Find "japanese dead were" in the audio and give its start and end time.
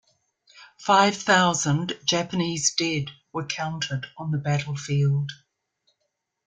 2.03-3.45